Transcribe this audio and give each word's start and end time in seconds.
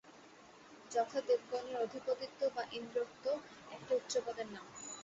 যথা 0.91 1.19
দেবগণের 1.27 1.77
অধিপতিত্ব 1.81 2.41
বা 2.55 2.63
ইন্দ্রত্ব 2.71 3.25
একটি 3.71 3.91
উচ্চপদের 3.95 4.47
নাম। 4.53 4.65